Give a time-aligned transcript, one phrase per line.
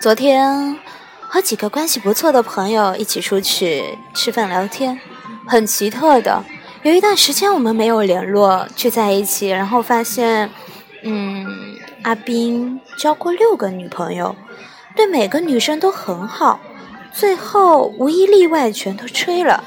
[0.00, 0.78] 昨天
[1.28, 4.98] 和几个关系不错的朋友一起出去吃饭聊天，
[5.46, 6.42] 很奇特的，
[6.82, 10.50] 有一段时间我们没有联络，聚在一起，然后发现，
[11.02, 11.46] 嗯，
[12.02, 14.34] 阿斌交过六个女朋友，
[14.96, 16.60] 对每个女生都很好，
[17.12, 19.62] 最后无一例外全都吹了。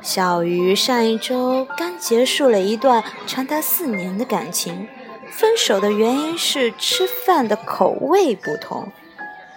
[0.00, 4.88] 小鱼上一周刚结束了一段长达四年的感情，
[5.30, 8.90] 分手的原因是吃饭的口味不同。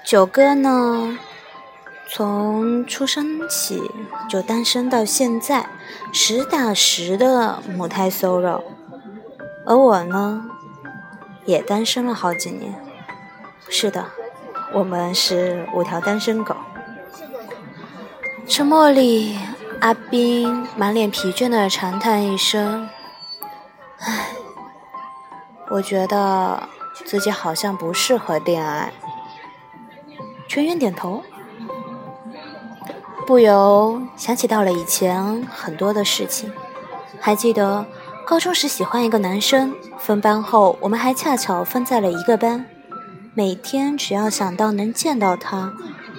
[0.03, 1.17] 九哥呢，
[2.09, 3.81] 从出生起
[4.29, 5.67] 就单身到现在，
[6.11, 8.61] 实打实的母胎 solo。
[9.65, 10.45] 而我呢，
[11.45, 12.75] 也单身了好几年。
[13.69, 14.05] 是的，
[14.73, 16.55] 我们是五条单身狗。
[18.47, 19.39] 沉默里。
[19.79, 22.87] 阿斌满脸疲倦的长叹一声
[23.99, 24.29] ：“唉，
[25.71, 26.69] 我觉得
[27.03, 28.93] 自己好像不适合恋爱。”
[30.53, 31.23] 全员点头，
[33.25, 36.53] 不由想起到了以前很多的事情。
[37.19, 37.87] 还记得
[38.23, 42.67] 高中时喜欢一个男生，分班后我们还恰巧分在了一个班。
[43.33, 45.73] 每天只要想到能见到他，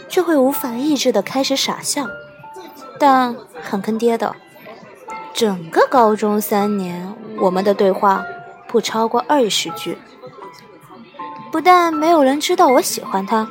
[0.08, 2.08] 就会无法抑制的开始傻笑。
[2.98, 4.34] 但很坑爹的，
[5.32, 8.24] 整个高中三年，我们的对话
[8.66, 9.96] 不超过二十句。
[11.52, 13.48] 不但没有人知道我喜欢他，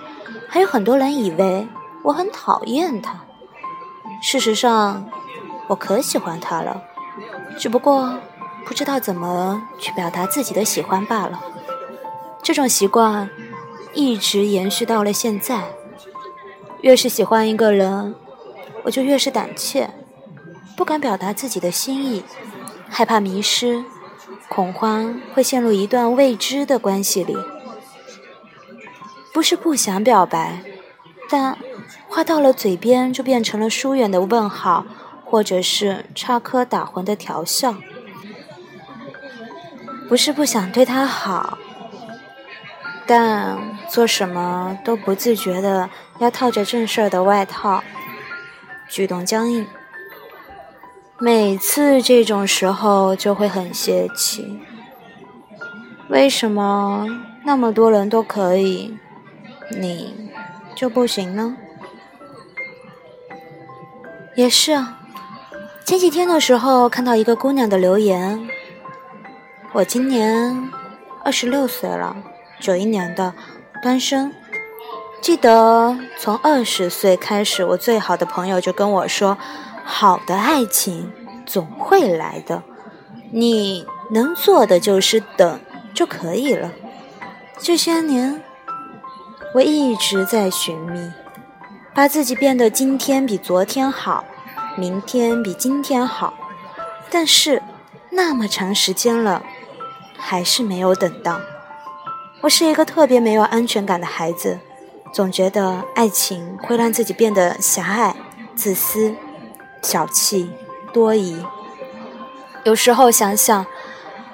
[0.54, 1.68] 还有很多人以为
[2.04, 3.22] 我很讨厌他。
[4.22, 5.10] 事实上，
[5.68, 6.80] 我可喜欢他了，
[7.58, 8.20] 只不过
[8.64, 11.44] 不知道怎么去表达自己的喜欢罢了。
[12.44, 13.28] 这种习惯
[13.96, 15.64] 一直延续到了现在。
[16.82, 18.14] 越是喜欢一个人。
[18.84, 19.90] 我就越是胆怯，
[20.78, 22.24] 不敢表达自己的心意，
[22.88, 23.84] 害怕迷失，
[24.50, 27.36] 恐慌会陷入一段未知的关系里。
[29.34, 30.62] 不是不想表白，
[31.28, 31.58] 但
[32.08, 34.86] 话到了嘴边就变成了疏远的问号，
[35.26, 37.76] 或者是插科打诨的调笑。
[40.08, 41.58] 不是不想对他好，
[43.08, 43.58] 但
[43.90, 45.90] 做什么都不自觉的
[46.20, 47.84] 要套着正事儿的外套。
[48.88, 49.66] 举动僵硬，
[51.18, 54.62] 每次这种时候就会很泄气。
[56.10, 57.08] 为什么
[57.44, 58.96] 那么多人都可以，
[59.70, 60.30] 你
[60.76, 61.58] 就不行呢？
[64.36, 65.00] 也是啊，
[65.86, 68.48] 前几天的时候看到一个姑娘的留言，
[69.74, 70.72] 我今年
[71.24, 72.16] 二十六岁了，
[72.60, 73.34] 九一年的，
[73.82, 74.34] 单身。
[75.22, 79.38] 记得从二十岁开始，我最好的朋友就跟我说
[79.86, 81.14] ：“好的爱情
[81.46, 82.62] 总会来的，
[83.32, 85.60] 你能做的就是等
[85.94, 86.72] 就可以了。”
[87.58, 88.44] 这些年，
[89.54, 91.12] 我一直在寻觅，
[91.94, 94.26] 把自己变得今天比昨天好，
[94.76, 96.34] 明天比今天好，
[97.12, 97.62] 但是
[98.10, 99.44] 那么长时间了，
[100.18, 101.40] 还是没有等到。
[102.42, 104.60] 我是一个特别没有安全感的孩子。
[105.14, 108.16] 总觉得爱情会让自己变得狭隘、
[108.56, 109.14] 自私、
[109.84, 110.50] 小气、
[110.92, 111.46] 多疑。
[112.64, 113.64] 有时候想想，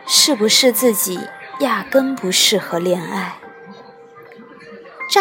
[0.07, 1.19] 是不是自己
[1.59, 3.35] 压根不适合恋爱？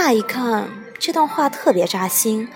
[0.01, 2.49] 乍一看这段话特别扎心，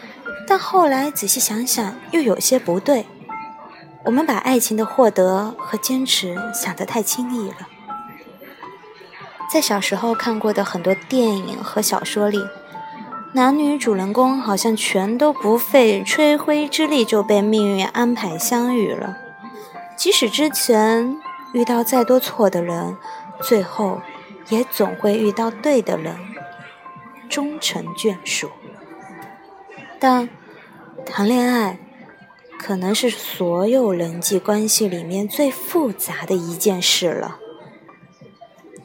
[0.46, 3.04] 但后来仔细想想又有些不对。
[4.04, 7.56] 我们把爱情的获得和坚持想得太轻易了。
[9.52, 12.46] 在小时候看过的很多电影和小说里。
[13.32, 19.16] 男女主人公好像全都不费吹灰之力就被命运安排相遇了，
[19.96, 21.18] 即使之前
[21.52, 22.96] 遇到再多错的人，
[23.42, 24.00] 最后
[24.48, 26.16] 也总会遇到对的人，
[27.32, 28.50] 终成眷属。
[29.98, 30.28] 但
[31.06, 31.78] 谈恋爱
[32.58, 37.38] 可能是所有人际关系里面最复杂的一件事了，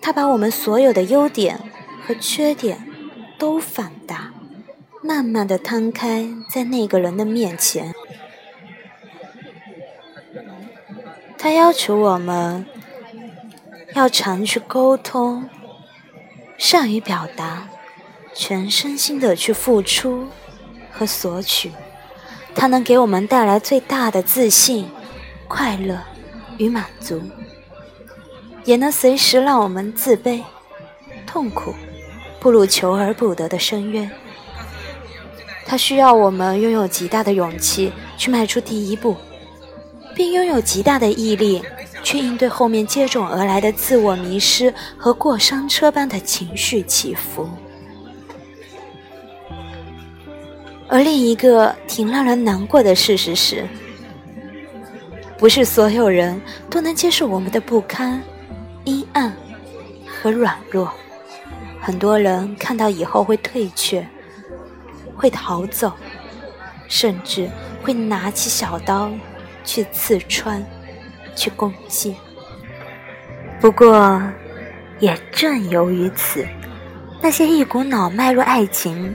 [0.02, 1.60] 它把我们所有的优点
[2.06, 2.88] 和缺点
[3.38, 4.32] 都放大。
[5.04, 7.94] 慢慢的摊开在那个人的面前，
[11.38, 12.66] 他要求我们
[13.94, 15.48] 要常去沟通，
[16.58, 17.70] 善于表达，
[18.40, 20.28] 全身心的去付出
[20.92, 21.72] 和索取，
[22.54, 24.88] 它能给我们带来最大的自信、
[25.48, 26.00] 快乐
[26.60, 27.20] 与满足，
[28.64, 30.44] 也能随时让我们自卑、
[31.26, 31.74] 痛苦，
[32.40, 34.10] 步入求而不得的深渊。
[35.66, 39.18] 它需要我们拥有极大的勇气去迈出第一步，
[40.16, 41.64] 并拥有极大的毅力
[42.04, 47.50] 去应对后面接踵而来的自我迷失和过山车般的情绪起伏。
[50.90, 53.68] 而另一个挺让人难过的事实是，
[55.38, 58.22] 不是所有人都能接受我们的不堪、
[58.86, 59.36] 阴暗
[60.08, 60.92] 和软弱。
[61.82, 64.06] 很多人看到以后会退却，
[65.16, 65.92] 会逃走，
[66.88, 67.50] 甚至
[67.84, 69.12] 会拿起小刀
[69.66, 70.66] 去刺穿、
[71.36, 72.16] 去攻击。
[73.60, 74.22] 不过，
[75.00, 76.48] 也正由于此，
[77.22, 79.14] 那些一股脑迈入爱情。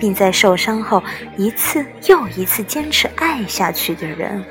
[0.00, 1.00] 并在受伤后
[1.36, 4.42] 一次又一次坚持爱下去的人，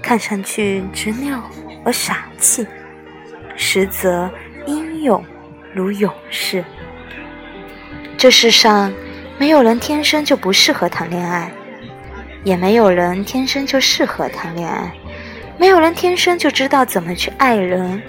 [0.00, 1.42] 看上去执拗
[1.84, 2.64] 而傻气，
[3.56, 4.30] 实则
[4.66, 5.22] 英勇
[5.74, 6.64] 如勇士。
[8.16, 8.92] 这世上
[9.36, 11.50] 没有人天生就不适合谈恋爱，
[12.44, 14.94] 也没有人天生就适合谈恋爱，
[15.58, 18.00] 没有人天生就知道怎么去爱人，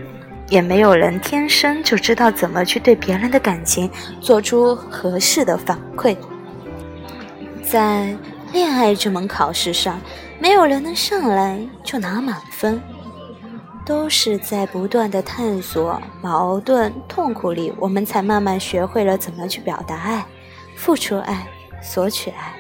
[0.50, 3.90] 也没有人天生就知道怎么去对别人的感情
[4.22, 6.16] 做出合适的反馈。
[7.74, 8.16] 在
[8.52, 10.00] 恋爱这门考试上，
[10.38, 12.80] 没有人能上来就拿满分，
[13.84, 20.24] 都是在不断的探索、矛盾、痛苦里，我们才慢慢学会了怎么去表达爱、
[20.76, 21.48] 付出爱、
[21.82, 22.54] 索取爱。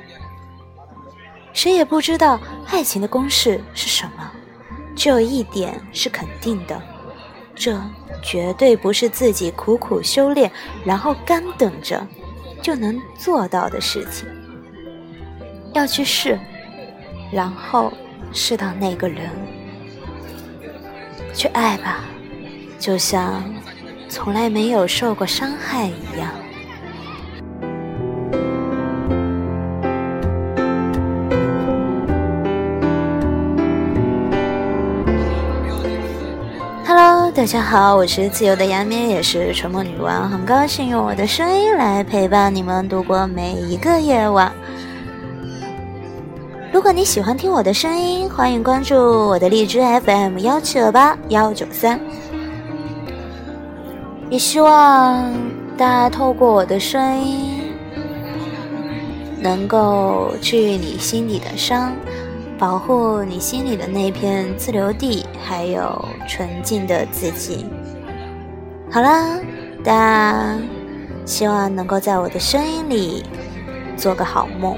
[1.54, 2.40] 谁也不知道
[2.72, 4.32] 爱情的公式是什么，
[4.96, 6.82] 只有一点是肯定的：
[7.54, 7.80] 这
[8.24, 10.52] 绝对不是自己苦苦修炼，
[10.84, 12.04] 然后干等着
[12.64, 14.28] 就能做到的事情。
[15.74, 16.40] 要去试，
[17.32, 17.92] 然后
[18.32, 19.30] 试到那个人，
[21.34, 22.02] 去爱吧，
[22.80, 23.44] 就像
[24.08, 26.30] 从来没有受过伤害一样。
[37.36, 44.54] 大家好，我是自由的杨咩，也是沉默女王，很高兴用我的声音来陪伴你们度过每一个夜晚。
[46.74, 52.00] 如果你喜欢听我的声音，欢迎关注我的荔枝 FM 幺七二八幺九三。
[54.32, 55.32] 也希望
[55.78, 57.62] 大家透过我的声音，
[59.40, 61.94] 能够治愈你心底的伤，
[62.58, 67.68] 保护你心里的那片自留地，还有纯净的自己。
[68.90, 69.38] 好啦，
[69.84, 70.58] 大家
[71.24, 73.24] 希望能够在我的声音里
[73.96, 74.76] 做个好梦。